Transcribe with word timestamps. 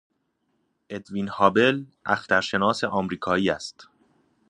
ادوین 0.89 1.27
هابل 1.27 1.85
اخترشناس 2.05 2.83
آمریکایی 2.83 3.49
است. 3.49 3.87